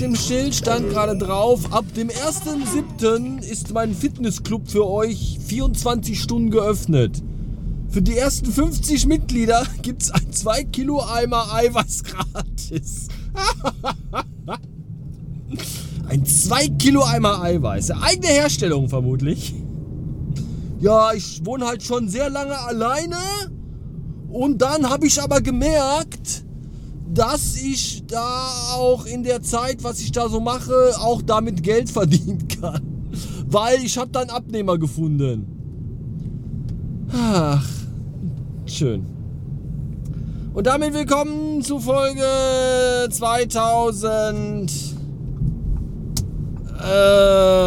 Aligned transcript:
dem 0.00 0.14
Schild 0.14 0.54
stand 0.54 0.90
gerade 0.90 1.18
drauf, 1.18 1.72
ab 1.72 1.84
dem 1.94 2.08
1.7. 2.08 3.40
ist 3.40 3.74
mein 3.74 3.94
Fitnessclub 3.94 4.68
für 4.68 4.86
euch 4.88 5.38
24 5.46 6.20
Stunden 6.20 6.50
geöffnet. 6.50 7.22
Für 7.88 8.02
die 8.02 8.16
ersten 8.16 8.52
50 8.52 9.06
Mitglieder 9.06 9.66
gibt 9.82 10.02
es 10.02 10.10
ein 10.10 10.30
2 10.30 10.64
Kilo 10.64 11.02
Eimer 11.02 11.52
Eiweiß 11.52 12.04
gratis. 12.04 13.08
ein 16.08 16.24
2 16.24 16.68
Kilo 16.78 17.02
Eimer 17.02 17.42
Eiweiß. 17.42 17.90
Eigene 17.90 18.28
Herstellung 18.28 18.88
vermutlich. 18.88 19.54
Ja, 20.80 21.12
ich 21.12 21.44
wohne 21.44 21.66
halt 21.66 21.82
schon 21.82 22.08
sehr 22.08 22.30
lange 22.30 22.56
alleine. 22.58 23.18
Und 24.28 24.62
dann 24.62 24.88
habe 24.88 25.06
ich 25.06 25.20
aber 25.20 25.40
gemerkt, 25.40 26.44
dass 27.12 27.56
ich 27.56 28.06
da 28.06 28.50
auch 28.74 29.06
in 29.06 29.22
der 29.22 29.42
Zeit, 29.42 29.82
was 29.82 30.00
ich 30.00 30.12
da 30.12 30.28
so 30.28 30.40
mache, 30.40 30.92
auch 31.00 31.22
damit 31.22 31.62
Geld 31.62 31.90
verdienen 31.98 32.48
kann. 32.48 32.82
Weil 33.46 33.82
ich 33.82 33.96
habe 33.98 34.10
dann 34.10 34.28
Abnehmer 34.30 34.78
gefunden. 34.78 35.46
Ach, 37.12 37.66
schön. 38.66 39.06
Und 40.52 40.66
damit 40.66 40.92
willkommen 40.92 41.62
zu 41.62 41.80
Folge 41.80 43.08
2000. 43.10 44.70
Äh, 46.80 47.58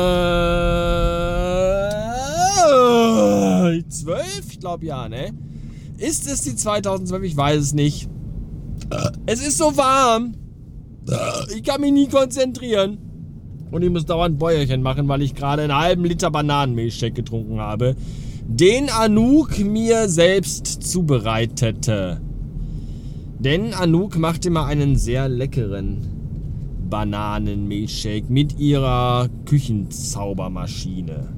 12? 3.92 4.52
Ich 4.52 4.60
glaube 4.60 4.86
ja, 4.86 5.08
ne? 5.08 5.34
Ist 5.98 6.28
es 6.28 6.42
die 6.42 6.56
2012? 6.56 7.24
Ich 7.24 7.38
weiß 7.38 7.62
es 7.62 7.74
nicht. 7.74 8.10
Es 9.26 9.46
ist 9.46 9.58
so 9.58 9.76
warm. 9.78 10.34
Ich 11.56 11.64
kann 11.64 11.82
mich 11.82 11.92
nie 11.92 12.08
konzentrieren. 12.08 12.98
Und 13.72 13.84
ich 13.84 13.90
muss 13.90 14.06
dauernd 14.06 14.38
Bäuerchen 14.38 14.82
machen, 14.82 15.08
weil 15.08 15.22
ich 15.22 15.34
gerade 15.34 15.64
einen 15.64 15.76
halben 15.76 16.04
Liter 16.04 16.30
Bananenmilchshake 16.30 17.14
getrunken 17.14 17.60
habe. 17.60 17.96
Den 18.46 18.90
Anouk 18.90 19.60
mir 19.60 20.10
selbst 20.10 20.66
zubereitete. 20.84 22.20
Denn 23.40 23.74
Anouk 23.74 24.18
macht 24.18 24.46
immer 24.46 24.66
einen 24.66 24.98
sehr 24.98 25.30
leckeren 25.30 26.00
Bananenmilchshake 26.90 28.26
mit 28.28 28.60
ihrer 28.60 29.30
Küchenzaubermaschine. 29.46 31.30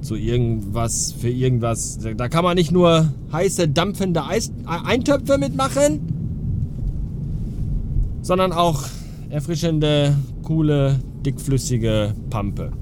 Zu 0.00 0.14
irgendwas, 0.14 1.12
für 1.12 1.28
irgendwas. 1.28 1.98
Da 2.16 2.28
kann 2.28 2.44
man 2.44 2.54
nicht 2.54 2.70
nur 2.70 3.12
heiße, 3.32 3.68
dampfende 3.68 4.24
Eis, 4.24 4.52
Eintöpfe 4.64 5.36
mitmachen, 5.38 6.15
sondern 8.26 8.50
auch 8.50 8.82
erfrischende, 9.30 10.16
coole, 10.42 10.98
dickflüssige 11.24 12.12
Pampe. 12.28 12.72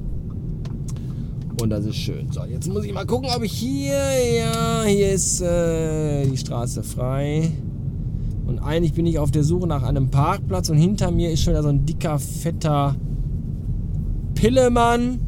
Und 1.60 1.68
das 1.68 1.84
ist 1.84 1.96
schön. 1.96 2.32
So, 2.32 2.44
jetzt 2.44 2.66
muss 2.66 2.86
ich 2.86 2.94
mal 2.94 3.04
gucken, 3.04 3.28
ob 3.36 3.42
ich 3.42 3.52
hier, 3.52 3.92
ja, 3.92 4.84
hier 4.86 5.12
ist 5.12 5.42
äh, 5.42 6.24
die 6.24 6.38
Straße 6.38 6.82
frei. 6.82 7.52
Und 8.46 8.58
eigentlich 8.58 8.94
bin 8.94 9.04
ich 9.04 9.18
auf 9.18 9.30
der 9.32 9.44
Suche 9.44 9.66
nach 9.66 9.82
einem 9.82 10.08
Parkplatz 10.10 10.70
und 10.70 10.78
hinter 10.78 11.10
mir 11.10 11.30
ist 11.30 11.42
schon 11.42 11.60
so 11.62 11.68
ein 11.68 11.84
dicker, 11.84 12.18
fetter 12.18 12.96
Pillemann 14.34 15.20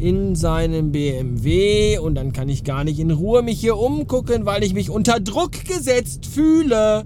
in 0.00 0.34
seinem 0.34 0.90
BMW 0.90 1.98
und 1.98 2.16
dann 2.16 2.32
kann 2.32 2.48
ich 2.48 2.64
gar 2.64 2.82
nicht 2.82 2.98
in 2.98 3.12
Ruhe 3.12 3.42
mich 3.42 3.60
hier 3.60 3.78
umgucken, 3.78 4.46
weil 4.46 4.64
ich 4.64 4.74
mich 4.74 4.90
unter 4.90 5.20
Druck 5.20 5.64
gesetzt 5.64 6.26
fühle. 6.26 7.04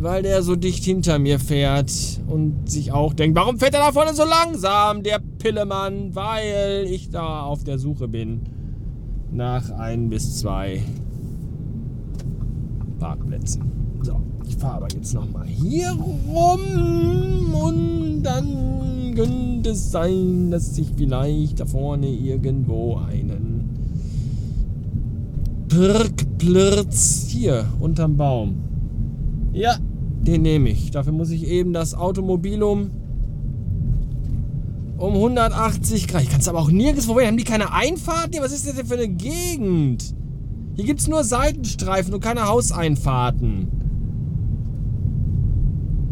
Weil 0.00 0.22
der 0.22 0.42
so 0.42 0.56
dicht 0.56 0.82
hinter 0.82 1.18
mir 1.18 1.38
fährt 1.38 1.92
und 2.26 2.70
sich 2.70 2.90
auch 2.90 3.12
denkt, 3.12 3.36
warum 3.36 3.58
fährt 3.58 3.74
er 3.74 3.80
da 3.80 3.92
vorne 3.92 4.14
so 4.14 4.24
langsam, 4.24 5.02
der 5.02 5.20
Pillemann? 5.38 6.14
Weil 6.14 6.86
ich 6.88 7.10
da 7.10 7.42
auf 7.42 7.64
der 7.64 7.78
Suche 7.78 8.08
bin 8.08 8.40
nach 9.30 9.70
ein 9.72 10.08
bis 10.08 10.38
zwei 10.38 10.82
Parkplätzen. 12.98 13.62
So, 14.00 14.22
ich 14.48 14.56
fahre 14.56 14.76
aber 14.76 14.88
jetzt 14.94 15.12
nochmal 15.12 15.46
hier 15.46 15.90
rum 15.90 17.54
und 17.54 18.22
dann 18.22 19.14
könnte 19.14 19.70
es 19.70 19.90
sein, 19.90 20.50
dass 20.50 20.78
ich 20.78 20.88
vielleicht 20.96 21.60
da 21.60 21.66
vorne 21.66 22.08
irgendwo 22.08 22.96
einen 22.96 23.68
Pirkplirz 25.68 27.26
hier 27.28 27.66
unterm 27.80 28.16
Baum. 28.16 28.54
Ja, 29.52 29.76
den 30.26 30.42
nehme 30.42 30.68
ich. 30.68 30.90
Dafür 30.90 31.12
muss 31.12 31.30
ich 31.30 31.46
eben 31.46 31.72
das 31.72 31.94
Automobilum 31.94 32.90
um 34.98 35.14
180 35.14 36.08
Grad. 36.08 36.22
Ich 36.22 36.30
kann 36.30 36.40
es 36.40 36.48
aber 36.48 36.60
auch 36.60 36.70
nirgends 36.70 37.06
vorbei. 37.06 37.26
Haben 37.26 37.38
die 37.38 37.44
keine 37.44 37.72
Einfahrt? 37.72 38.36
Was 38.40 38.52
ist 38.52 38.68
das 38.68 38.76
denn 38.76 38.86
für 38.86 38.94
eine 38.94 39.08
Gegend? 39.08 40.14
Hier 40.74 40.84
gibt 40.84 41.00
es 41.00 41.08
nur 41.08 41.24
Seitenstreifen 41.24 42.12
und 42.14 42.20
keine 42.20 42.46
Hauseinfahrten. 42.46 43.68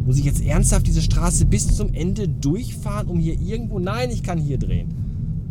Muss 0.07 0.19
ich 0.19 0.25
jetzt 0.25 0.43
ernsthaft 0.43 0.87
diese 0.87 1.03
Straße 1.03 1.45
bis 1.45 1.77
zum 1.77 1.93
Ende 1.93 2.29
durchfahren, 2.29 3.09
um 3.09 3.19
hier 3.19 3.39
irgendwo... 3.39 3.79
Nein, 3.79 4.11
ich 4.11 4.23
kann 4.23 4.39
hier 4.39 4.57
drehen. 4.57 4.89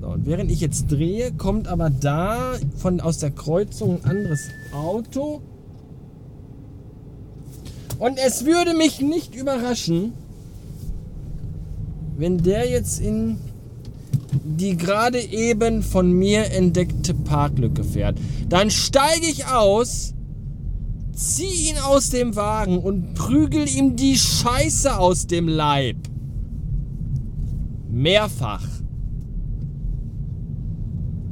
So, 0.02 0.08
und 0.08 0.26
während 0.26 0.52
ich 0.52 0.62
jetzt 0.62 0.92
drehe, 0.92 1.32
kommt 1.32 1.68
aber 1.68 1.92
da 1.92 2.54
von 2.76 3.00
aus 3.00 3.20
der 3.20 3.32
Kreuzung 3.32 4.04
ein 4.04 4.10
anderes 4.18 4.50
Auto. 4.74 5.42
Und 8.00 8.18
es 8.18 8.46
würde 8.46 8.74
mich 8.76 9.02
nicht 9.02 9.36
überraschen, 9.36 10.14
wenn 12.18 12.38
der 12.38 12.70
jetzt 12.70 13.00
in 13.00 13.38
die 14.44 14.76
gerade 14.76 15.20
eben 15.20 15.84
von 15.84 16.12
mir 16.12 16.52
entdeckte 16.52 17.14
Parklücke 17.14 17.84
fährt. 17.84 18.18
Dann 18.50 18.70
steige 18.70 19.26
ich 19.26 19.48
aus, 19.48 20.14
ziehe 21.14 21.72
ihn 21.72 21.78
aus 21.78 22.10
dem 22.10 22.36
Wagen 22.36 22.80
und 22.80 23.14
prügel 23.14 23.68
ihm 23.68 23.96
die 23.96 24.18
Scheiße 24.18 24.98
aus 24.98 25.28
dem 25.28 25.48
Leib. 25.48 25.98
Mehrfach. 27.90 28.66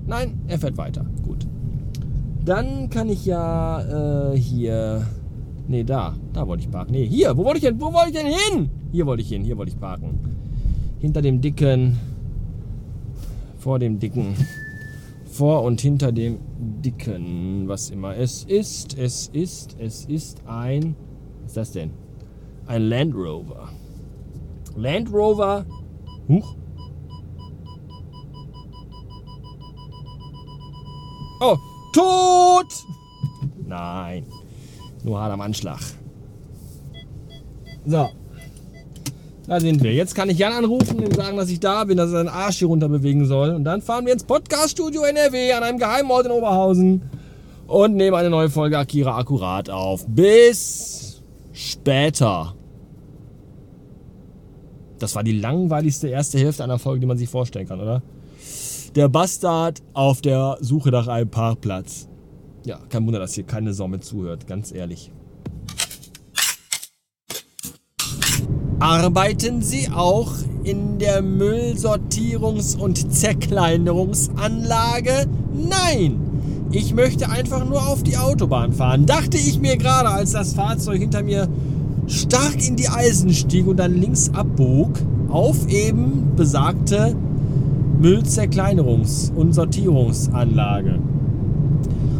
Nein, 0.08 0.40
er 0.48 0.60
fährt 0.60 0.78
weiter. 0.78 1.06
Gut. 1.24 1.48
Dann 2.44 2.90
kann 2.90 3.10
ich 3.10 3.26
ja 3.26 4.32
äh, 4.32 4.38
hier. 4.38 5.06
Nee, 5.68 5.84
da. 5.84 6.16
Da 6.34 6.48
wollte 6.48 6.64
ich 6.64 6.72
parken. 6.72 6.92
Nee, 6.92 7.08
hier. 7.08 7.36
Wo 7.36 7.44
wollte 7.44 7.58
ich 7.58 7.64
denn? 7.64 7.80
Wo 7.80 7.92
wollte 7.94 8.10
ich 8.10 8.16
denn 8.16 8.28
hin? 8.28 8.70
Hier 8.92 9.06
wollte 9.06 9.22
ich 9.22 9.30
hin. 9.30 9.44
Hier 9.44 9.58
wollte 9.58 9.72
ich 9.72 9.80
parken. 9.80 10.20
Hinter 11.00 11.22
dem 11.22 11.42
dicken 11.42 11.98
vor 13.66 13.80
dem 13.80 13.98
dicken, 14.00 14.36
vor 15.26 15.64
und 15.64 15.82
hinter 15.82 16.12
dem 16.12 16.38
dicken, 16.84 17.68
was 17.68 17.90
immer 17.90 18.16
es 18.16 18.44
ist. 18.44 18.96
Es 18.96 19.28
ist, 19.34 19.76
es 19.80 20.06
ist 20.06 20.44
ein, 20.46 20.96
was 21.42 21.48
ist 21.48 21.58
das 21.58 21.72
denn? 21.72 21.90
Ein 22.68 22.84
Land 22.84 23.16
Rover. 23.16 23.70
Land 24.76 25.12
Rover, 25.12 25.66
huch. 26.30 26.56
Oh, 31.42 31.58
tot! 31.92 32.68
Nein, 33.66 34.28
nur 35.06 35.20
hart 35.20 35.32
am 35.32 35.42
Anschlag. 35.42 35.80
So, 37.86 38.10
da 39.48 39.60
sind 39.60 39.84
wir. 39.84 39.94
Jetzt 39.94 40.16
kann 40.16 40.30
ich 40.30 40.40
Jan 40.40 40.54
anrufen 40.54 41.00
und 41.00 41.16
sagen, 41.16 41.38
dass 41.38 41.50
ich 41.50 41.60
da 41.60 41.84
bin, 41.84 41.98
dass 41.98 42.10
er 42.10 42.18
seinen 42.18 42.30
Arsch 42.30 42.58
hier 42.58 42.68
runter 42.68 42.90
bewegen 42.90 43.26
soll. 43.26 43.52
Und 43.52 43.64
dann 43.64 43.82
fahren 43.82 44.06
wir 44.06 44.14
ins 44.14 44.24
Podcaststudio 44.24 45.04
NRW 45.04 45.54
an 45.54 45.64
einem 45.64 45.78
geheimen 45.78 46.10
Ort 46.10 46.26
in 46.26 46.32
Oberhausen 46.32 47.04
und 47.68 47.96
nehmen 47.96 48.16
eine 48.16 48.32
neue 48.32 48.50
Folge 48.50 48.78
Akira 48.78 49.18
akkurat 49.18 49.70
auf. 49.70 50.06
Bis 50.08 51.22
später. 51.54 52.56
Das 54.98 55.16
war 55.16 55.24
die 55.24 55.38
langweiligste 55.40 56.08
erste 56.08 56.40
Hälfte 56.40 56.64
einer 56.64 56.80
Folge, 56.80 57.02
die 57.02 57.06
man 57.06 57.18
sich 57.18 57.30
vorstellen 57.30 57.68
kann, 57.68 57.80
oder? 57.80 58.02
Der 58.96 59.10
Bastard 59.10 59.84
auf 59.94 60.22
der 60.22 60.58
Suche 60.62 60.90
nach 60.90 61.08
einem 61.08 61.30
Parkplatz. 61.30 62.08
Ja, 62.66 62.80
kein 62.90 63.06
Wunder, 63.06 63.20
dass 63.20 63.36
hier 63.36 63.44
keine 63.44 63.76
Sau 63.76 63.88
mit 63.88 64.04
zuhört, 64.04 64.48
ganz 64.48 64.72
ehrlich. 64.72 65.12
Arbeiten 68.80 69.62
Sie 69.62 69.92
auch 69.92 70.34
in 70.64 70.98
der 70.98 71.24
Müllsortierungs- 71.24 72.76
und 72.76 73.14
Zerkleinerungsanlage? 73.14 75.28
Nein! 75.54 76.20
Ich 76.72 76.96
möchte 76.96 77.30
einfach 77.30 77.70
nur 77.70 77.88
auf 77.88 78.02
die 78.02 78.18
Autobahn 78.18 78.74
fahren. 78.74 79.06
Dachte 79.06 79.38
ich 79.38 79.60
mir 79.60 79.78
gerade, 79.78 80.10
als 80.10 80.32
das 80.32 80.56
Fahrzeug 80.56 80.98
hinter 81.00 81.22
mir 81.22 81.48
stark 82.08 82.68
in 82.68 82.76
die 82.76 82.90
Eisen 82.90 83.32
stieg 83.32 83.68
und 83.68 83.78
dann 83.78 83.94
links 83.94 84.32
abbog, 84.34 85.00
auf 85.30 85.70
eben 85.70 86.32
besagte 86.36 87.16
Müllzerkleinerungs- 88.02 89.32
und 89.34 89.54
Sortierungsanlage. 89.54 91.00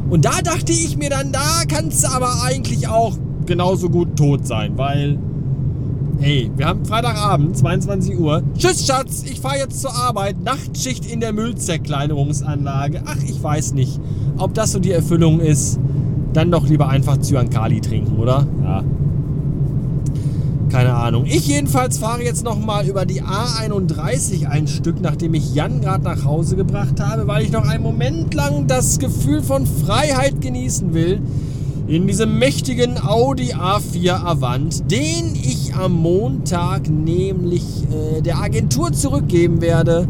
Und 0.10 0.26
da 0.26 0.42
dachte 0.44 0.72
ich 0.72 0.98
mir 0.98 1.10
dann, 1.10 1.32
da 1.32 1.64
kannst 1.68 2.04
du 2.04 2.10
aber 2.10 2.44
eigentlich 2.44 2.88
auch 2.88 3.18
genauso 3.46 3.90
gut 3.90 4.16
tot 4.18 4.46
sein, 4.46 4.78
weil 4.78 5.18
Ey, 6.22 6.50
wir 6.56 6.68
haben 6.68 6.86
Freitagabend, 6.86 7.58
22 7.58 8.18
Uhr. 8.18 8.42
Tschüss, 8.58 8.88
Schatz, 8.88 9.24
ich 9.30 9.42
fahre 9.42 9.58
jetzt 9.58 9.82
zur 9.82 9.94
Arbeit. 9.94 10.42
Nachtschicht 10.42 11.06
in 11.06 11.20
der 11.20 11.34
Müllzerkleinerungsanlage. 11.34 13.02
Ach, 13.06 13.18
ich 13.22 13.44
weiß 13.44 13.74
nicht, 13.74 14.00
ob 14.38 14.54
das 14.54 14.72
so 14.72 14.80
die 14.80 14.92
Erfüllung 14.92 15.42
ist. 15.42 15.78
Dann 16.32 16.52
doch 16.52 16.68
lieber 16.68 16.88
einfach 16.88 17.18
Zyankali 17.18 17.82
trinken, 17.82 18.18
oder? 18.18 18.48
Ja. 18.64 18.84
Keine 20.70 20.94
Ahnung. 20.94 21.26
Ich 21.26 21.48
jedenfalls 21.48 21.98
fahre 22.00 22.24
jetzt 22.24 22.44
nochmal 22.44 22.88
über 22.88 23.06
die 23.06 23.22
A31 23.22 24.48
ein 24.48 24.68
Stück, 24.68 25.00
nachdem 25.02 25.34
ich 25.34 25.54
Jan 25.54 25.82
gerade 25.82 26.04
nach 26.04 26.26
Hause 26.26 26.56
gebracht 26.56 27.00
habe, 27.00 27.28
weil 27.28 27.44
ich 27.44 27.52
noch 27.52 27.68
einen 27.68 27.84
Moment 27.84 28.34
lang 28.34 28.68
das 28.68 29.00
Gefühl 29.00 29.42
von 29.44 29.66
Freiheit 29.66 30.42
genießen 30.42 30.94
will 30.94 31.22
in 31.88 32.08
diesem 32.08 32.40
mächtigen 32.40 32.98
Audi 33.04 33.54
A4 33.54 34.24
Avant, 34.24 34.92
den 34.92 35.36
ich 35.36 35.76
am 35.76 35.94
Montag 35.94 36.90
nämlich 36.90 37.64
äh, 37.92 38.22
der 38.22 38.40
Agentur 38.40 38.92
zurückgeben 38.92 39.62
werde, 39.62 40.08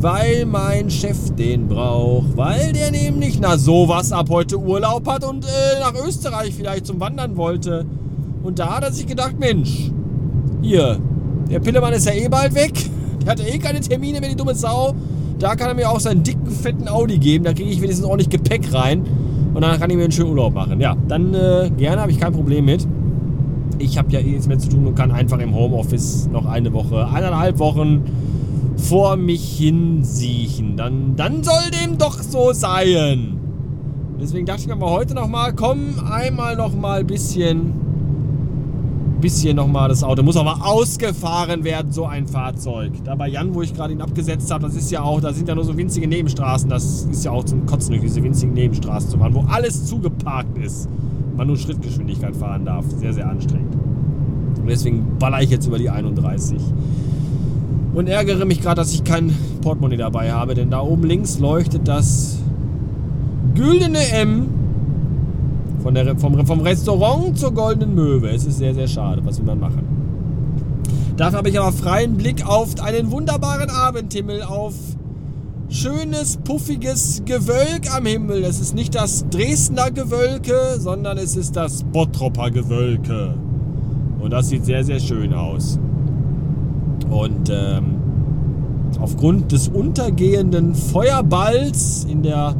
weil 0.00 0.44
mein 0.44 0.90
Chef 0.90 1.30
den 1.36 1.68
braucht, 1.68 2.36
weil 2.36 2.72
der 2.72 2.90
nämlich 2.90 3.38
na 3.40 3.56
sowas 3.58 4.10
ab 4.10 4.28
heute 4.28 4.58
Urlaub 4.58 5.06
hat 5.06 5.24
und 5.24 5.44
äh, 5.44 5.80
nach 5.80 5.94
Österreich 5.94 6.52
vielleicht 6.54 6.86
zum 6.86 6.98
Wandern 6.98 7.36
wollte. 7.36 7.86
Und 8.44 8.58
da 8.58 8.76
hat 8.76 8.84
er 8.84 8.92
sich 8.92 9.06
gedacht, 9.06 9.40
Mensch, 9.40 9.90
hier, 10.60 10.98
der 11.50 11.60
Pillemann 11.60 11.94
ist 11.94 12.06
ja 12.06 12.12
eh 12.12 12.28
bald 12.28 12.54
weg, 12.54 12.72
der 13.22 13.32
hat 13.32 13.40
ja 13.40 13.46
eh 13.46 13.58
keine 13.58 13.80
Termine 13.80 14.20
mehr, 14.20 14.28
die 14.28 14.36
dumme 14.36 14.54
Sau. 14.54 14.94
Da 15.38 15.56
kann 15.56 15.68
er 15.68 15.74
mir 15.74 15.90
auch 15.90 15.98
seinen 15.98 16.22
dicken, 16.22 16.50
fetten 16.50 16.86
Audi 16.86 17.18
geben, 17.18 17.44
da 17.44 17.54
kriege 17.54 17.70
ich 17.70 17.80
wenigstens 17.80 18.06
ordentlich 18.06 18.28
Gepäck 18.28 18.72
rein. 18.72 19.02
Und 19.54 19.62
dann 19.62 19.80
kann 19.80 19.88
ich 19.88 19.96
mir 19.96 20.02
einen 20.02 20.12
schönen 20.12 20.30
Urlaub 20.30 20.52
machen. 20.52 20.78
Ja, 20.80 20.94
dann 21.08 21.32
äh, 21.32 21.70
gerne, 21.76 22.02
habe 22.02 22.12
ich 22.12 22.20
kein 22.20 22.32
Problem 22.32 22.66
mit. 22.66 22.86
Ich 23.78 23.96
habe 23.96 24.10
ja 24.12 24.20
eh 24.20 24.24
nichts 24.24 24.46
mehr 24.46 24.58
zu 24.58 24.68
tun 24.68 24.86
und 24.86 24.94
kann 24.94 25.10
einfach 25.10 25.38
im 25.38 25.54
Homeoffice 25.54 26.28
noch 26.30 26.44
eine 26.44 26.72
Woche, 26.72 27.08
eineinhalb 27.08 27.58
Wochen 27.58 28.02
vor 28.76 29.16
mich 29.16 29.56
hinsiechen. 29.56 30.76
Dann, 30.76 31.16
dann 31.16 31.42
soll 31.42 31.70
dem 31.82 31.96
doch 31.96 32.20
so 32.20 32.52
sein. 32.52 33.38
Deswegen 34.20 34.44
dachte 34.44 34.62
ich 34.62 34.66
mir 34.68 34.76
mal 34.76 34.90
heute 34.90 35.14
nochmal, 35.14 35.54
komm, 35.54 35.94
einmal 36.10 36.56
nochmal 36.56 37.00
ein 37.00 37.06
bisschen 37.06 37.84
bisschen 39.24 39.56
nochmal 39.56 39.88
das 39.88 40.04
Auto. 40.04 40.22
Muss 40.22 40.34
mal 40.34 40.60
ausgefahren 40.60 41.64
werden, 41.64 41.92
so 41.92 42.04
ein 42.04 42.26
Fahrzeug. 42.26 42.92
Da 43.04 43.14
bei 43.14 43.26
Jan, 43.26 43.54
wo 43.54 43.62
ich 43.62 43.72
gerade 43.72 43.94
ihn 43.94 44.02
abgesetzt 44.02 44.50
habe, 44.50 44.66
das 44.66 44.74
ist 44.74 44.90
ja 44.90 45.00
auch, 45.00 45.18
da 45.18 45.32
sind 45.32 45.48
ja 45.48 45.54
nur 45.54 45.64
so 45.64 45.74
winzige 45.78 46.06
Nebenstraßen. 46.06 46.68
Das 46.68 47.06
ist 47.10 47.24
ja 47.24 47.30
auch 47.30 47.42
zum 47.42 47.64
Kotzen 47.64 47.92
durch 47.92 48.02
diese 48.02 48.22
winzigen 48.22 48.52
Nebenstraßen 48.52 49.08
zu 49.08 49.16
fahren, 49.16 49.34
wo 49.34 49.40
alles 49.48 49.86
zugeparkt 49.86 50.58
ist. 50.58 50.90
Man 51.38 51.46
nur 51.46 51.56
Schrittgeschwindigkeit 51.56 52.36
fahren 52.36 52.66
darf. 52.66 52.84
Sehr, 52.98 53.14
sehr 53.14 53.26
anstrengend. 53.26 53.74
Und 54.60 54.68
deswegen 54.68 55.16
baller 55.18 55.40
ich 55.40 55.48
jetzt 55.48 55.66
über 55.66 55.78
die 55.78 55.88
31. 55.88 56.58
Und 57.94 58.06
ärgere 58.06 58.44
mich 58.44 58.60
gerade, 58.60 58.76
dass 58.76 58.92
ich 58.92 59.04
kein 59.04 59.34
Portemonnaie 59.62 59.96
dabei 59.96 60.32
habe, 60.32 60.52
denn 60.52 60.70
da 60.70 60.80
oben 60.80 61.04
links 61.04 61.38
leuchtet 61.38 61.88
das 61.88 62.40
güldene 63.54 64.06
M 64.12 64.48
von 65.84 65.94
der, 65.94 66.16
vom, 66.18 66.46
vom 66.46 66.60
Restaurant 66.60 67.38
zur 67.38 67.52
Goldenen 67.52 67.94
Möwe. 67.94 68.30
Es 68.30 68.46
ist 68.46 68.56
sehr, 68.56 68.74
sehr 68.74 68.88
schade. 68.88 69.20
Was 69.24 69.38
will 69.38 69.44
man 69.44 69.60
machen? 69.60 69.86
Dafür 71.18 71.38
habe 71.38 71.50
ich 71.50 71.60
aber 71.60 71.72
freien 71.72 72.16
Blick 72.16 72.44
auf 72.44 72.80
einen 72.82 73.10
wunderbaren 73.10 73.68
Abendhimmel, 73.68 74.42
auf 74.42 74.72
schönes, 75.68 76.38
puffiges 76.38 77.22
Gewölk 77.26 77.94
am 77.94 78.06
Himmel. 78.06 78.44
Es 78.44 78.60
ist 78.60 78.74
nicht 78.74 78.94
das 78.94 79.28
Dresdner 79.28 79.90
Gewölke, 79.90 80.78
sondern 80.78 81.18
es 81.18 81.36
ist 81.36 81.54
das 81.54 81.84
Bottropper 81.84 82.50
Gewölke. 82.50 83.34
Und 84.20 84.32
das 84.32 84.48
sieht 84.48 84.64
sehr, 84.64 84.84
sehr 84.84 85.00
schön 85.00 85.34
aus. 85.34 85.78
Und 87.10 87.50
ähm, 87.50 87.96
aufgrund 89.00 89.52
des 89.52 89.68
untergehenden 89.68 90.74
Feuerballs 90.74 92.06
in 92.08 92.22
der 92.22 92.56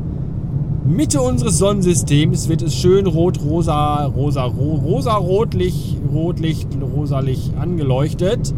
Mitte 0.86 1.22
unseres 1.22 1.56
Sonnensystems 1.56 2.50
wird 2.50 2.60
es 2.60 2.76
schön 2.76 3.06
rot, 3.06 3.40
rosa, 3.42 4.04
rosa, 4.04 4.44
ro, 4.44 4.74
rosa, 4.74 5.14
rotlich, 5.14 5.96
rotlich, 6.12 6.66
rosalich 6.94 7.52
angeleuchtet. 7.58 8.52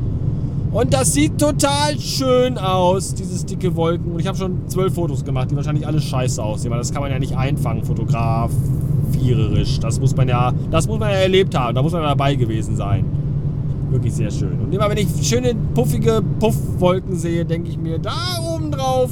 Und 0.73 0.93
das 0.93 1.15
sieht 1.15 1.39
total 1.39 2.01
schön 2.01 2.59
aus, 2.59 3.15
dieses 3.15 3.47
dicke 3.47 3.77
Wolken. 3.77 4.11
Und 4.11 4.19
ich 4.19 4.27
habe 4.27 4.37
schon 4.37 4.67
zwölf 4.67 4.95
Fotos 4.95 5.25
gemacht, 5.25 5.53
die 5.53 5.57
wahrscheinlich 5.57 5.87
alle 5.87 6.01
scheiße 6.01 6.43
aussehen, 6.43 6.73
weil 6.73 6.79
das 6.79 6.93
kann 6.93 7.01
man 7.01 7.13
ja 7.13 7.21
nicht 7.21 7.37
einfangen, 7.37 7.85
fotografiererisch. 7.85 9.79
Das 9.79 10.01
muss 10.01 10.17
man 10.17 10.27
ja, 10.27 10.53
das 10.73 10.89
muss 10.89 10.99
man 10.99 11.11
ja 11.11 11.19
erlebt 11.19 11.57
haben, 11.57 11.77
da 11.77 11.83
muss 11.83 11.93
man 11.93 12.03
ja 12.03 12.09
dabei 12.09 12.35
gewesen 12.35 12.75
sein. 12.75 13.05
Wirklich 13.91 14.15
sehr 14.15 14.33
schön. 14.33 14.59
Und 14.61 14.75
immer 14.75 14.91
wenn 14.91 14.99
ich 14.99 15.07
schöne, 15.23 15.55
puffige 15.75 16.23
Puffwolken 16.41 17.15
sehe, 17.15 17.45
denke 17.45 17.69
ich 17.69 17.79
mir, 17.79 18.01
da 18.01 18.41
oben 18.53 18.73
drauf, 18.73 19.11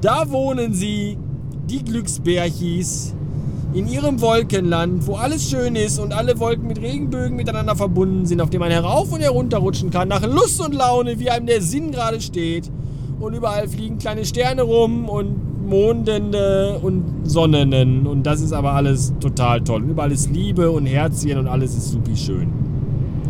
da 0.00 0.30
wohnen 0.30 0.72
sie 0.72 1.18
die 1.72 1.82
Glücksbärchis 1.82 3.14
in 3.72 3.88
ihrem 3.88 4.20
Wolkenland, 4.20 5.06
wo 5.06 5.14
alles 5.14 5.48
schön 5.48 5.74
ist 5.74 5.98
und 5.98 6.12
alle 6.12 6.38
Wolken 6.38 6.68
mit 6.68 6.80
Regenbögen 6.82 7.34
miteinander 7.34 7.74
verbunden 7.74 8.26
sind, 8.26 8.42
auf 8.42 8.50
dem 8.50 8.60
man 8.60 8.70
herauf 8.70 9.10
und 9.10 9.20
herunter 9.20 9.58
rutschen 9.58 9.90
kann, 9.90 10.08
nach 10.08 10.22
Lust 10.22 10.60
und 10.60 10.74
Laune, 10.74 11.18
wie 11.18 11.30
einem 11.30 11.46
der 11.46 11.62
Sinn 11.62 11.90
gerade 11.90 12.20
steht. 12.20 12.70
Und 13.18 13.34
überall 13.34 13.68
fliegen 13.68 13.96
kleine 13.96 14.26
Sterne 14.26 14.62
rum 14.62 15.08
und 15.08 15.66
Mondende 15.66 16.78
und 16.82 17.04
Sonnenen. 17.24 18.06
Und 18.06 18.24
das 18.24 18.42
ist 18.42 18.52
aber 18.52 18.72
alles 18.72 19.14
total 19.20 19.62
toll. 19.62 19.82
Und 19.82 19.90
überall 19.90 20.12
ist 20.12 20.30
Liebe 20.30 20.70
und 20.70 20.84
Herzchen 20.84 21.38
und 21.38 21.46
alles 21.46 21.74
ist 21.74 21.92
super 21.92 22.14
schön. 22.14 22.48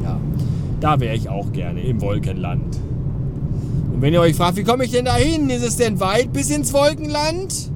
Ja, 0.03 0.19
da 0.81 0.99
wäre 0.99 1.15
ich 1.15 1.29
auch 1.29 1.53
gerne, 1.53 1.83
im 1.83 2.01
Wolkenland. 2.01 2.79
Und 3.95 4.03
wenn 4.03 4.13
ihr 4.13 4.21
euch 4.21 4.35
fragt, 4.35 4.57
wie 4.57 4.65
komme 4.65 4.85
ich 4.85 4.91
denn 4.91 5.05
da 5.05 5.15
hin? 5.15 5.49
Ist 5.51 5.65
es 5.65 5.77
denn 5.77 6.01
weit 6.01 6.33
bis 6.33 6.51
ins 6.51 6.73
Wolkenland? 6.73 7.72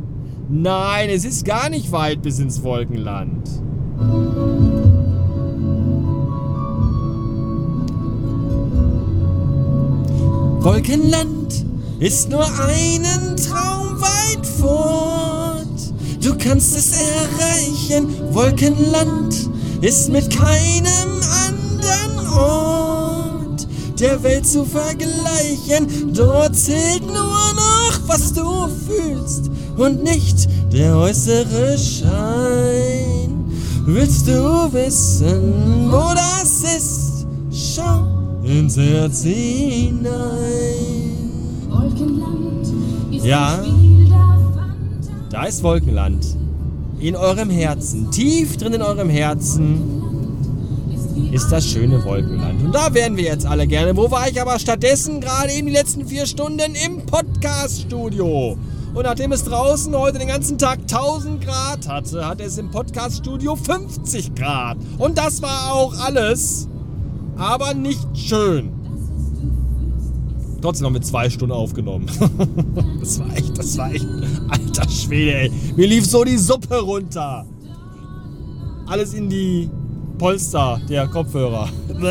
Nein, 0.49 1.11
es 1.11 1.25
ist 1.25 1.45
gar 1.45 1.69
nicht 1.69 1.91
weit 1.91 2.23
bis 2.23 2.39
ins 2.39 2.63
Wolkenland. 2.63 3.51
Wolkenland 10.63 11.65
ist 11.99 12.31
nur 12.31 12.45
einen 12.61 13.37
Traum 13.37 14.01
weit 14.01 14.47
fort. 14.61 15.67
Du 16.23 16.37
kannst 16.39 16.77
es 16.77 16.93
erreichen. 16.93 18.09
Wolkenland 18.33 19.51
ist 19.81 20.11
mit 20.11 20.31
keinem 20.31 21.21
anderen 21.49 22.27
Ort 22.29 23.67
der 23.99 24.23
Welt 24.23 24.47
zu 24.47 24.65
vergleichen. 24.65 26.13
Dort 26.15 26.55
zählt 26.55 27.05
nur 27.05 27.15
noch, 27.15 28.01
was 28.07 28.33
du 28.33 28.69
fühlst 28.69 29.51
und 29.77 30.03
nicht 30.03 30.49
der 30.73 30.97
äußere 30.97 31.77
Schein. 31.79 33.45
Willst 33.85 34.27
du 34.27 34.73
wissen, 34.73 35.91
wo 35.91 36.13
das 36.15 36.63
ist? 36.77 37.27
Schau 37.53 38.07
ins 38.43 38.77
Herz 38.77 39.23
hinein. 39.23 40.07
Wolkenland 41.69 42.67
ist 43.13 43.25
ja, 43.25 43.65
da 45.31 45.45
ist 45.45 45.63
Wolkenland. 45.63 46.25
In 46.99 47.15
eurem 47.15 47.51
Herzen, 47.51 48.11
tief 48.11 48.57
drin 48.57 48.73
in 48.73 48.83
eurem 48.83 49.11
Herzen 49.11 49.97
ist 51.31 51.51
das 51.51 51.67
schöne 51.69 52.03
Wolkenland. 52.05 52.63
Und 52.63 52.75
da 52.75 52.93
wären 52.95 53.17
wir 53.17 53.25
jetzt 53.25 53.45
alle 53.45 53.67
gerne. 53.67 53.97
Wo 53.97 54.11
war 54.11 54.29
ich 54.29 54.41
aber 54.41 54.59
stattdessen 54.59 55.21
gerade 55.21 55.53
eben 55.53 55.67
die 55.67 55.73
letzten 55.75 56.07
vier 56.07 56.27
Stunden 56.27 56.75
im 56.75 57.05
Podcast-Studio? 57.05 58.57
Und 58.97 59.03
nachdem 59.03 59.31
es 59.33 59.45
draußen 59.45 59.95
heute 59.95 60.19
den 60.19 60.29
ganzen 60.29 60.57
Tag 60.57 60.79
1000 60.91 61.45
Grad 61.45 61.87
hatte, 61.87 62.27
hat 62.27 62.41
es 62.41 62.57
im 62.57 62.71
Podcast-Studio 62.71 63.55
50 63.55 64.35
Grad. 64.35 64.79
Und 64.97 65.19
das 65.19 65.43
war 65.43 65.75
auch 65.75 65.93
alles, 66.01 66.67
aber 67.37 67.75
nicht 67.75 68.09
schön. 68.15 68.71
Trotzdem 70.63 70.85
noch 70.85 70.93
mit 70.93 71.05
zwei 71.05 71.29
Stunden 71.29 71.53
aufgenommen. 71.53 72.07
das 72.99 73.21
war 73.21 73.37
echt, 73.37 73.59
das 73.59 73.77
war 73.77 73.93
echt, 73.93 74.07
alter 74.49 74.89
Schwede, 74.89 75.41
ey. 75.41 75.53
Mir 75.77 75.89
lief 75.89 76.07
so 76.07 76.25
die 76.25 76.39
Suppe 76.39 76.81
runter. 76.81 77.45
Alles 78.87 79.13
in 79.13 79.29
die 79.29 79.69
Polster 80.17 80.81
der 80.89 81.07
Kopfhörer. 81.09 81.69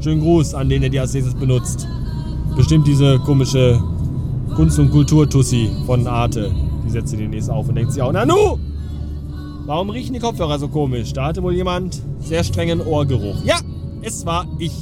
Schönen 0.00 0.20
Gruß 0.20 0.52
an 0.52 0.68
den, 0.68 0.82
der 0.82 0.90
die 0.90 1.00
als 1.00 1.14
nächstes 1.14 1.34
benutzt. 1.34 1.88
Bestimmt 2.54 2.86
diese 2.86 3.18
komische 3.20 3.82
Kunst- 4.56 4.78
und 4.78 4.90
Kultur-Tussi 4.90 5.70
von 5.84 6.06
Arte. 6.06 6.50
Die 6.84 6.90
setzt 6.90 7.10
sie 7.10 7.18
demnächst 7.18 7.50
auf 7.50 7.68
und 7.68 7.74
denkt 7.74 7.92
sich 7.92 8.00
auch, 8.00 8.10
Nanu! 8.10 8.56
Warum 9.66 9.90
riechen 9.90 10.14
die 10.14 10.18
Kopfhörer 10.18 10.58
so 10.58 10.68
komisch? 10.68 11.12
Da 11.12 11.26
hatte 11.26 11.42
wohl 11.42 11.52
jemand 11.52 12.00
sehr 12.20 12.42
strengen 12.42 12.80
Ohrgeruch. 12.80 13.36
Ja, 13.44 13.58
es 14.00 14.24
war 14.24 14.46
ich. 14.58 14.72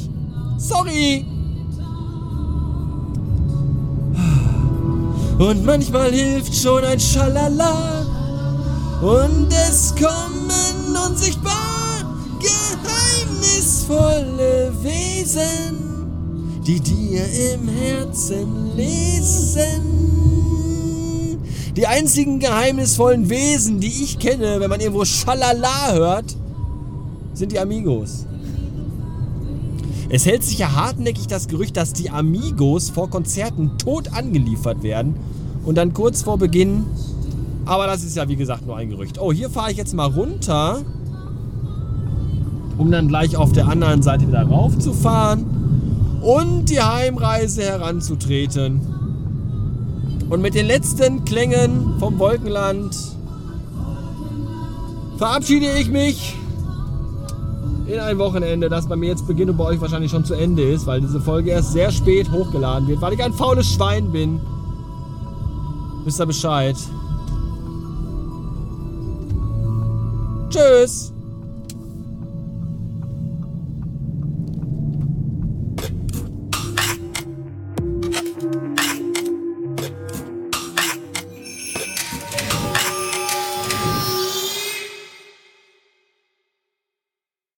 Sorry! 0.58 1.26
Und 5.38 5.64
manchmal 5.64 6.12
hilft 6.12 6.54
schon 6.54 6.84
ein 6.84 7.00
Schalala. 7.00 8.06
Und 9.02 9.48
es 9.50 9.92
kommen 9.96 10.96
unsichtbar 11.10 12.04
geheimnisvolle 12.38 14.72
Wesen, 14.82 15.93
die 16.66 16.80
dir 16.80 17.24
im 17.54 17.68
Herzen 17.68 18.74
lesen. 18.76 19.82
Die 21.76 21.86
einzigen 21.86 22.38
geheimnisvollen 22.38 23.28
Wesen, 23.28 23.80
die 23.80 23.88
ich 23.88 24.18
kenne, 24.18 24.60
wenn 24.60 24.70
man 24.70 24.80
irgendwo 24.80 25.04
Schalala 25.04 25.92
hört, 25.92 26.36
sind 27.34 27.52
die 27.52 27.58
Amigos. 27.58 28.26
Es 30.08 30.24
hält 30.24 30.44
sich 30.44 30.58
ja 30.58 30.72
hartnäckig 30.72 31.26
das 31.26 31.48
Gerücht, 31.48 31.76
dass 31.76 31.92
die 31.92 32.10
Amigos 32.10 32.90
vor 32.90 33.10
Konzerten 33.10 33.76
tot 33.76 34.12
angeliefert 34.12 34.82
werden 34.82 35.16
und 35.64 35.76
dann 35.76 35.92
kurz 35.92 36.22
vor 36.22 36.38
Beginn. 36.38 36.84
Aber 37.66 37.86
das 37.86 38.04
ist 38.04 38.16
ja 38.16 38.28
wie 38.28 38.36
gesagt 38.36 38.66
nur 38.66 38.76
ein 38.76 38.88
Gerücht. 38.88 39.18
Oh, 39.18 39.32
hier 39.32 39.50
fahre 39.50 39.72
ich 39.72 39.76
jetzt 39.76 39.94
mal 39.94 40.06
runter, 40.06 40.82
um 42.78 42.90
dann 42.90 43.08
gleich 43.08 43.36
auf 43.36 43.52
der 43.52 43.66
anderen 43.66 44.02
Seite 44.02 44.28
wieder 44.28 44.42
raufzufahren 44.42 45.73
und 46.24 46.70
die 46.70 46.80
Heimreise 46.80 47.62
heranzutreten. 47.62 48.80
Und 50.30 50.40
mit 50.40 50.54
den 50.54 50.66
letzten 50.66 51.24
Klängen 51.24 51.98
vom 52.00 52.18
Wolkenland 52.18 52.96
verabschiede 55.18 55.66
ich 55.78 55.90
mich 55.90 56.34
in 57.86 58.00
ein 58.00 58.16
Wochenende, 58.18 58.70
das 58.70 58.88
bei 58.88 58.96
mir 58.96 59.10
jetzt 59.10 59.26
beginnt 59.26 59.50
und 59.50 59.58
bei 59.58 59.64
euch 59.64 59.80
wahrscheinlich 59.80 60.10
schon 60.10 60.24
zu 60.24 60.32
Ende 60.34 60.62
ist, 60.62 60.86
weil 60.86 61.02
diese 61.02 61.20
Folge 61.20 61.50
erst 61.50 61.72
sehr 61.72 61.92
spät 61.92 62.32
hochgeladen 62.32 62.88
wird, 62.88 63.02
weil 63.02 63.12
ich 63.12 63.22
ein 63.22 63.34
faules 63.34 63.66
Schwein 63.66 64.10
bin. 64.10 64.40
Wisst 66.04 66.20
ihr 66.20 66.26
Bescheid? 66.26 66.76
Tschüss! 70.48 71.13